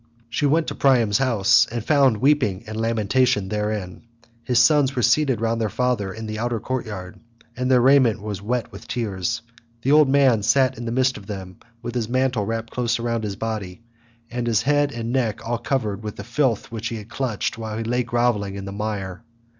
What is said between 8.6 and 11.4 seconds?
with tears: the old man sat in the midst of